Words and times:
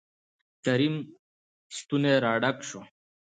کريم 0.63 0.95
ستونى 1.77 2.13
را 2.23 2.33
ډک 2.41 2.57
شو. 2.67 2.81